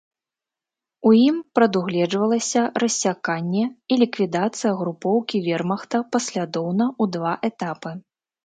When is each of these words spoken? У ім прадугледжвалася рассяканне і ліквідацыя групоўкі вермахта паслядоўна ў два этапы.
У 1.09 1.11
ім 1.27 1.35
прадугледжвалася 1.57 2.63
рассяканне 2.83 3.65
і 3.67 3.93
ліквідацыя 4.05 4.73
групоўкі 4.81 5.37
вермахта 5.49 5.97
паслядоўна 6.17 6.85
ў 7.01 7.13
два 7.19 7.33
этапы. 7.53 7.91